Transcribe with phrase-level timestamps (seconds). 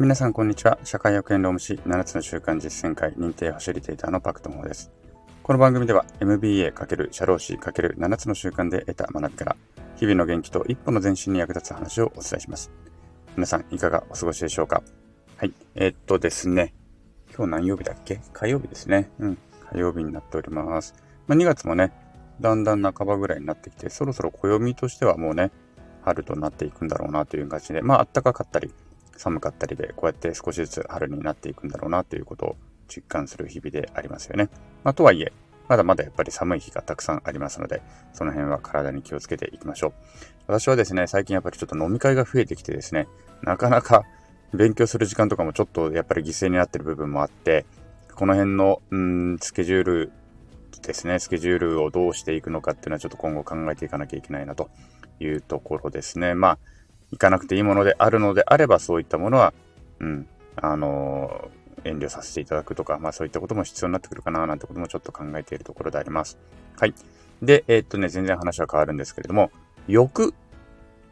[0.00, 0.78] 皆さんこんにちは。
[0.84, 4.92] 社会保険労務士7つの習慣実践会認定ファシリテーターのパクトモです。
[5.42, 9.56] この番組では MBA× 社労士 ×7 つの習慣で得た学びから
[9.96, 12.70] 日々の元気と一歩の前進に役立つ話をお伝えします。
[13.34, 14.84] 皆さんいかがお過ごしでしょうか？
[15.36, 15.52] はい。
[15.74, 16.74] えー、っとですね。
[17.36, 18.20] 今日何曜日だっけ？
[18.32, 19.10] 火曜日ですね。
[19.18, 19.38] うん。
[19.72, 20.94] 火曜日になっております。
[21.26, 21.92] まあ、2月もね、
[22.40, 25.50] だんだん半ばぐらいになってきて、そろそろ暦としてはもうね、
[26.02, 28.72] 春となっていくんだろうなという感じで、まあ、暖かかったり、
[29.18, 32.56] 寒かったりで、こうやって少しずつ春になっていくんだろうなということを
[32.88, 34.48] 実感する日々でありますよね。
[34.84, 35.32] まあ、とはいえ、
[35.68, 37.82] まだまだやっぱり寒い日がたくさんありますので、
[38.14, 39.92] その辺は体に気をつけていきましょう。
[40.46, 43.06] 私はですね、最近やっぱりちょっと飲み会が増えてきてですね、
[43.42, 44.04] なかなか
[44.54, 47.66] 勉強する時間とかもちょっとやっぱり犠牲になってる部分もあって、
[48.14, 50.12] この辺の、うん、スケジュール
[50.82, 54.70] ですね、スケジュールをどうしていくのかっていうのはちょっと今後考えていかなきゃいけないなと
[55.20, 56.34] いうところですね。
[56.34, 56.58] まあ、
[57.10, 59.54] 行かなくていいものであるのであれば、そういったものは、
[60.00, 66.38] うん、あのー、遠慮させていただくとか、まあそういったことも必要になってくるかな、なんてこともちょっと考えているところであります。
[66.78, 66.94] はい。
[67.42, 69.50] で、えー、っとね、全然話は変わるんですけれども、
[69.86, 70.34] 欲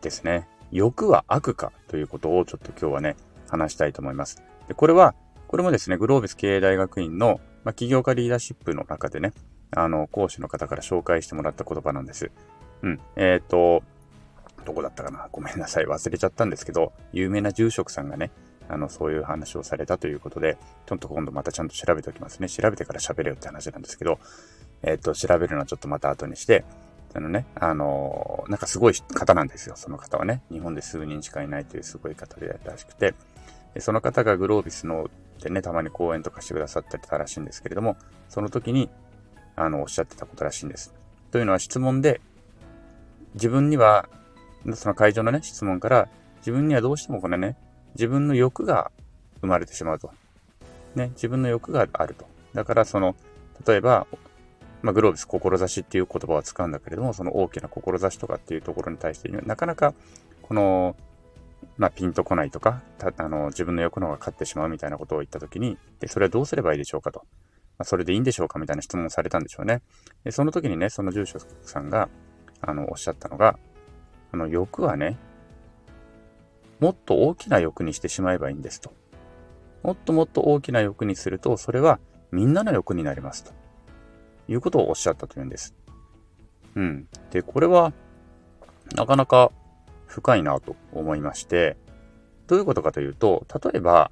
[0.00, 0.48] ですね。
[0.70, 3.16] 欲は悪かということをちょっと今日はね、
[3.48, 4.42] 話したいと思います。
[4.68, 5.14] で、これは、
[5.48, 9.32] これもですね、グロービス経営大学院の、まあ、起業家リーダーシップの中でね、
[9.70, 12.30] あの、講師の方から紹介してもらった言葉なんです。
[12.82, 13.00] うん。
[13.16, 13.82] えっ、と、
[14.62, 15.28] どこだったかな？
[15.30, 15.84] ごめんなさい。
[15.84, 18.30] 忘れちゃったんですけど、有名な住職さんがね、
[18.68, 22.48] あの、そういう話をされたということで、ちょっと今度またちゃんと調べておきますね。
[22.48, 24.18] 調べてから喋れよって話なんですけど、
[24.82, 26.64] えっ、ー、と、調べるのはちょっとまた後にして、
[27.14, 30.42] あのね、あのー、なんかすごい方なんですよ、その方はね。
[30.50, 33.14] 日本で数人しかいないというすごい方でらしくて、
[33.78, 35.10] その方がグロービスの
[35.42, 37.96] でね、たまに講演とかしてくださったりたらしいんですけれども、
[38.28, 38.88] その時に、
[39.56, 40.94] あの、おっしゃってたことらしいんです。
[41.30, 42.20] というのは質問で、
[43.34, 44.08] 自分には
[44.74, 47.56] その会場のね、質問から、自分にはどうしてもこれね、
[47.94, 48.90] 自分の欲が
[49.40, 50.10] 生まれてしまうと。
[50.94, 52.26] ね、自分の欲があると。
[52.52, 53.14] だからその、
[53.66, 54.06] 例えば、
[54.82, 59.94] まあ、グロービス、志っていう言葉を使うんだけれども、その大きな志とかっていうところに対して、なかなか、
[60.42, 60.96] この、
[61.76, 62.82] まあ、ピンとこないとか、
[63.16, 67.20] あの、自分の欲の方が勝ってしまうみたいなことを言ったときに、で、それはどうすればいいでしょうかと。
[67.78, 69.82] まあ、それでいいんでしょうかみたいな質問をされたんでしょうね。
[70.24, 72.08] で、その時にね、その住職さんが、
[72.60, 73.58] あの、おっしゃったのが、
[74.32, 75.18] あの欲はね、
[76.80, 78.92] もっと大きな欲にしてしまえばいいんですと。
[79.82, 82.00] もっともっと大きな欲にすると、それは
[82.30, 83.52] みんなの欲になりますと。
[84.48, 85.74] いうことをおっしゃったというんです。
[86.74, 87.08] うん。
[87.30, 87.92] で、これは、
[88.96, 89.52] なかなか
[90.06, 91.76] 深いなと思いまして、
[92.46, 94.10] どういうことかというと、例えば、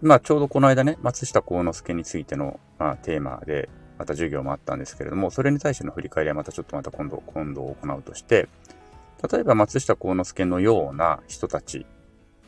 [0.00, 3.68] まあちょうどこの間ね、松下幸之助についての、まあ、テーマで
[4.02, 8.48] また授業もあったんですけれども、それに対しての振り返りはまたちょっとまた今度、今度行うとして、
[9.30, 11.86] 例えば松下幸之助のような人たち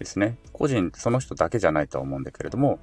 [0.00, 0.36] ですね。
[0.52, 2.80] 個人、その人だけじゃないとは思うんだけれども、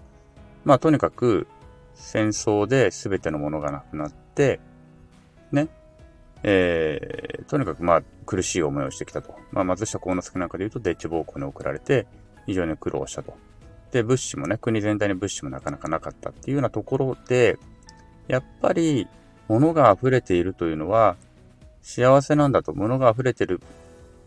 [0.64, 1.48] まあとにかく
[1.96, 4.62] 戦争で全てのものがなくなって、
[5.52, 5.68] ね、
[6.44, 9.36] えー、とにかくまあ苦しい思いをしてきたと。
[9.52, 12.08] まあ松下幸之助なんかで言うとデッチ暴行に送られて
[12.46, 13.34] 非常に苦労したと。
[13.92, 17.60] で、物資もね、国全体に物資もなかなかなかったっていうようなところで、
[18.32, 19.10] やっぱり
[19.50, 21.18] 物が溢れているというのは
[21.82, 23.60] 幸せなんだと、物が溢れてる、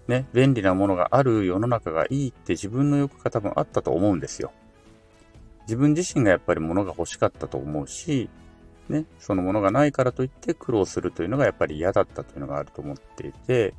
[0.09, 4.53] ね、便利なものがある世の中がいいって自分の欲が多分あったと思うんですよ。
[5.63, 8.29] 自分自身がやっぱり物が欲しかったと思うし、
[8.91, 13.73] ね、そのものがないからといって苦労するというのがやっぱり嫌だったというのがあると思っていて、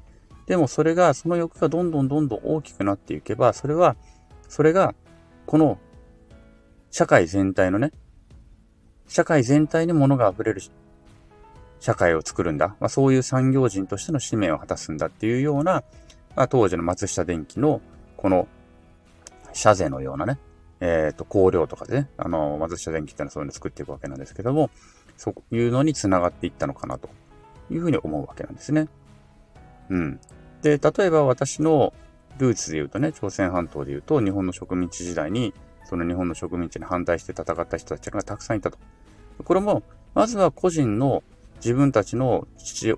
[0.48, 3.96] でもそれが、その欲がどんどんどんどん大きくなっていけば、それは、
[4.48, 4.96] それが、
[5.46, 5.78] この
[6.90, 7.92] 社会全体のね、
[9.08, 10.62] 社会全体に物が溢れる
[11.80, 12.70] 社会を作るんだ。
[12.80, 15.84] まあ、そういう産業人としての使命を果たすんだっていうような、
[16.36, 17.82] まあ、当時の松下電器の
[18.18, 18.48] この
[19.54, 20.40] 社税のようなね、
[20.80, 24.70] えっ、ー、と、香料とかでね、あの、松下電器ってのはそういうのを作っていくわけなんですけども、
[25.18, 27.10] そういうのにつながっていったのかなと
[27.70, 28.88] いうふうに思うわけなんですね。
[29.90, 30.20] うん。
[30.62, 31.94] で、例えば私の
[32.38, 35.54] ルーツで言うとね、朝鮮半島で言うと、日本の植民地時代に、
[35.86, 38.78] その日本の植民地に反対して戦った人たちがたくさんいたと。
[39.44, 39.84] これも、
[40.14, 41.24] まずは個人の
[41.58, 42.96] 自分たちの父、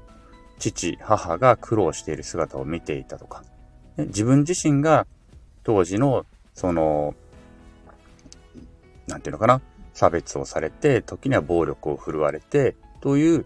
[0.59, 3.43] 父、母が苦労している姿を見ていたとか、
[3.97, 5.07] 自分自身が
[5.63, 7.15] 当時の、その、
[9.07, 9.61] なんていうのかな、
[9.93, 13.45] 差別をされて、時には暴力を振るわれて、という、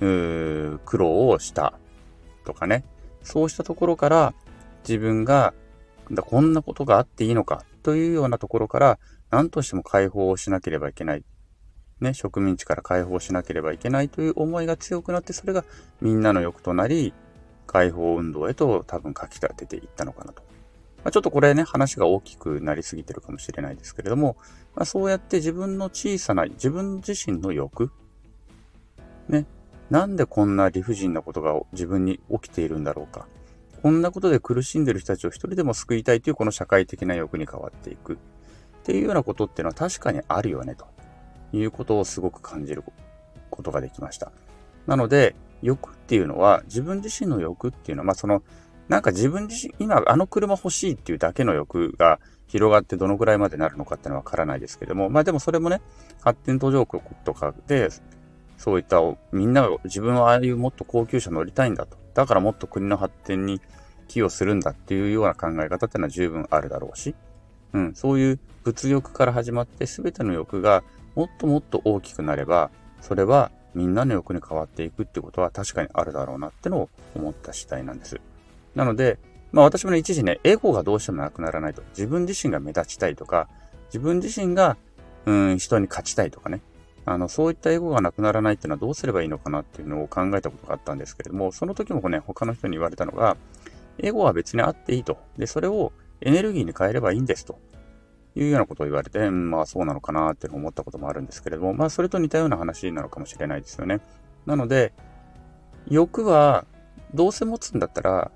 [0.00, 1.74] う苦労をした
[2.44, 2.84] とかね。
[3.22, 4.34] そうしたところから
[4.88, 5.52] 自分が
[6.14, 8.98] こんなことがあっていいのかというようなところから
[9.30, 11.24] 何としても解放をしなければいけない
[12.00, 15.64] ね、植民地から解放しなければいけないという思いが強くなって、それが
[16.00, 17.14] みんなの欲となり、
[17.66, 20.42] 解放運動へと多分書き立てていったのかなと。
[20.98, 24.36] まあ、ちょっとこれね、話が大きくなりすぎてるかもしれないですけれども、
[24.74, 27.90] まあ、そうやって自分の小さな自分自身の欲、
[29.28, 29.46] ね、
[29.88, 33.26] なんでこんな理不尽なことが自分に起きているんだろうか。
[33.82, 38.14] こんなことで苦しんでる人たちを一人でも救いたいというこの社会的な欲に変わっていく。
[38.14, 38.16] っ
[38.82, 40.86] ていうようなことっていうのは確かにあるよね、と
[41.56, 42.82] いうことをすごく感じる
[43.50, 44.32] ことができました。
[44.86, 48.42] なので、欲っていうのは、自分自身の欲っていうのは、まあその、
[48.88, 55.80] なんか自分自身、今あの車欲しいっていうだけの欲が広がってどのぐらいまでなるのかっていうのはわからないですけども、まあでもそれもね、
[56.20, 57.88] 発展途上国とかで、
[58.56, 59.00] そういった
[59.32, 61.96] みんなが自分はああいうもっと高級車乗りたいんだと。
[62.14, 63.60] だからもっと国の発展に
[64.08, 67.14] 寄与するんだっていうような考え方っていうのは十分あるだろうし、
[67.72, 70.82] うん、そういう物欲から始まって全ての欲が
[71.16, 72.70] もっともっと大きくなれば、
[73.00, 78.20] それはみんなの欲に変わっていくってことは確かにあるだろうなってのを思った次第なんです。
[78.74, 79.18] なので、
[79.50, 81.82] まあ私もね、一時ね、エゴがどうしてもなくならないと。
[81.90, 83.48] 自分自身が目立ちたいとか、
[83.86, 84.76] 自分自身が、
[85.24, 86.60] うん、人に勝ちたいとかね。
[87.06, 93.36] あの、そういったエゴがなくならないっていうのはどうすればいいのかなっていうのを考えたことがあったんですけれども、その時もね、他の人に言われたのが、
[93.98, 95.16] エゴは別にあっていいと。
[95.38, 97.58] で、それをエネルギーに変えればいいんですと。
[98.36, 104.00] いうようなことを言われて、まあそうなのかなって思ったこともあるんですけれども、まあそれと似たような話なのかもしれないですよね。
[104.44, 104.92] なので、
[105.88, 106.66] 欲は
[107.14, 108.30] どうせ持つんだったら、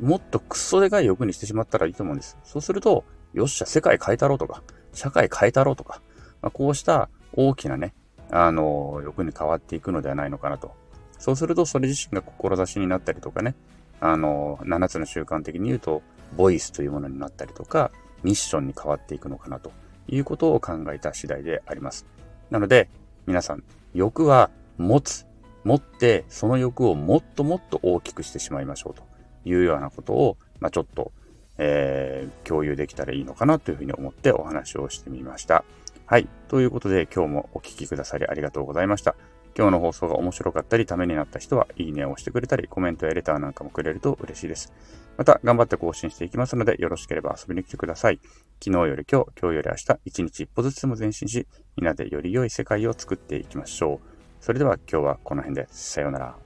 [0.00, 2.36] もっとクソでかい欲にしてしまったらいいと思うんです。
[2.44, 4.62] そうすると、よっしゃ、世界変えたろうとか、
[4.92, 6.02] 社会変えたろうとか、
[6.42, 7.94] まあ、こうした大きなね、
[8.30, 10.74] あの、欲に変わっていくのではないのかなと。
[11.18, 13.54] そうすると、それ自身が志になったりとかね、
[14.00, 16.02] あの、7つの習慣的に言うと、
[16.36, 17.90] ボイスというものになったりとか、
[18.26, 19.70] ミッションに変わっていくのかなと
[20.08, 22.06] いうことを考えた次第であります。
[22.50, 22.88] なので、
[23.24, 23.62] 皆さん、
[23.94, 25.26] 欲は持つ。
[25.62, 29.04] 持って、その欲をもっともっと大きくしてしまいましょうと
[29.44, 31.12] いうようなことを、まあ、ちょっと、
[31.58, 35.64] えー、共有できたらいいのかなというふうに思ってお話をしてみました。
[36.06, 36.28] はい。
[36.48, 39.14] ということで、今日もお聴きくださりありがとうございました。
[39.58, 44.70] 今日の放送が面白かったり、ためになった人は、いいねを押してくれたり、コメントやレターなんかもくれると嬉しいです。
[45.16, 48.20] また、頑張って更新していきますので、よろしければ遊びに来てください。
[48.62, 53.98] 昨日より今日、今日より明日、一日一歩ずつも前進し、みんなでより良い世界を作っていきましょう。
[54.40, 56.45] それでは今日はこの辺で、さようなら。